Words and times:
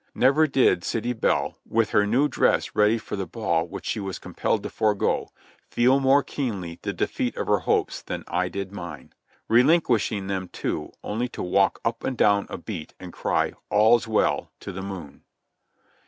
Never 0.15 0.47
did 0.47 0.83
city 0.83 1.13
belle, 1.13 1.59
with 1.63 1.91
her 1.91 2.07
new 2.07 2.27
dress 2.27 2.75
ready 2.75 2.97
for 2.97 3.15
the 3.15 3.27
ball 3.27 3.67
which 3.67 3.85
she 3.85 3.99
was 3.99 4.17
compelled 4.17 4.63
to 4.63 4.69
forego, 4.71 5.29
feel 5.69 5.99
more 5.99 6.23
keenly 6.23 6.79
the 6.81 6.91
defeat 6.91 7.37
of 7.37 7.45
her 7.45 7.59
hopes 7.59 8.01
than 8.01 8.23
I 8.27 8.49
did 8.49 8.71
mine; 8.71 9.13
relinquish 9.47 10.11
ing 10.11 10.25
them, 10.25 10.47
too, 10.47 10.91
only 11.03 11.27
to 11.29 11.43
walk 11.43 11.79
up 11.85 12.03
and 12.03 12.17
down 12.17 12.47
a 12.49 12.57
beat 12.57 12.95
and 12.99 13.13
cry 13.13 13.53
"All's 13.69 14.07
well" 14.07 14.49
to 14.61 14.71
the 14.71 14.81
moon. 14.81 15.21